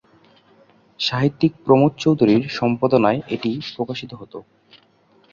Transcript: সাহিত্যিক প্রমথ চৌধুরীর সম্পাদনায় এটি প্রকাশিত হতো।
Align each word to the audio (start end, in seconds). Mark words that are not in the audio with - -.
সাহিত্যিক 0.99 1.51
প্রমথ 1.65 1.91
চৌধুরীর 1.97 2.43
সম্পাদনায় 2.51 3.19
এটি 3.27 3.51
প্রকাশিত 3.75 4.11
হতো। 4.13 4.37